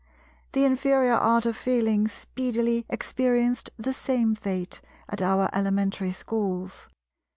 [0.53, 6.87] The inferior Art of Feeling speedily experienced the same fate at our Elementary Schools.